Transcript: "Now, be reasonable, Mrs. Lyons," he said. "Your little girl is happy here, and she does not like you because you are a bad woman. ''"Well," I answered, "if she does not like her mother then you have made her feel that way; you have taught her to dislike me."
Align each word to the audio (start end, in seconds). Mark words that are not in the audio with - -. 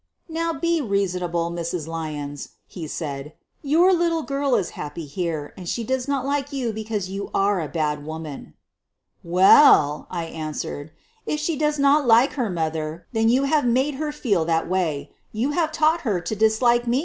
"Now, 0.29 0.51
be 0.51 0.81
reasonable, 0.81 1.51
Mrs. 1.51 1.85
Lyons," 1.85 2.53
he 2.65 2.87
said. 2.87 3.33
"Your 3.61 3.93
little 3.93 4.23
girl 4.23 4.55
is 4.55 4.71
happy 4.71 5.05
here, 5.05 5.53
and 5.55 5.69
she 5.69 5.83
does 5.83 6.07
not 6.07 6.25
like 6.25 6.51
you 6.51 6.73
because 6.73 7.11
you 7.11 7.29
are 7.35 7.61
a 7.61 7.67
bad 7.69 8.03
woman. 8.03 8.55
''"Well," 9.37 10.07
I 10.09 10.23
answered, 10.25 10.89
"if 11.27 11.39
she 11.39 11.55
does 11.55 11.77
not 11.77 12.07
like 12.07 12.33
her 12.33 12.49
mother 12.49 13.05
then 13.11 13.29
you 13.29 13.43
have 13.43 13.63
made 13.65 13.93
her 14.01 14.11
feel 14.11 14.43
that 14.45 14.67
way; 14.67 15.11
you 15.31 15.51
have 15.51 15.71
taught 15.71 16.01
her 16.01 16.19
to 16.19 16.35
dislike 16.35 16.87
me." 16.87 16.99